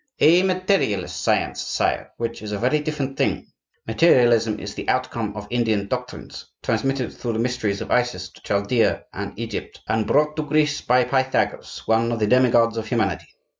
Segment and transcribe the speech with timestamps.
[0.19, 3.45] "A materialist science, sire, which is a very different thing.
[3.85, 9.03] Materialism is the outcome of Indian doctrines, transmitted through the mysteries of Isis to Chaldea
[9.13, 13.27] and Egypt, and brought to Greece by Pythagoras, one of the demigods of humanity.